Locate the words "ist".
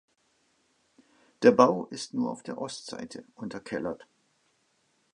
1.91-2.15